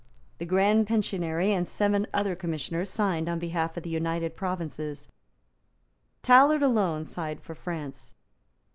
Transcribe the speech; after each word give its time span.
The 0.39 0.47
Grand 0.47 0.87
Pensionary 0.87 1.51
and 1.51 1.67
seven 1.67 2.07
other 2.11 2.35
Commissioners 2.35 2.89
signed 2.89 3.29
on 3.29 3.37
behalf 3.37 3.77
of 3.77 3.83
the 3.83 3.91
United 3.91 4.35
Provinces. 4.35 5.07
Tallard 6.23 6.63
alone 6.63 7.05
signed 7.05 7.39
for 7.43 7.53
France. 7.53 8.15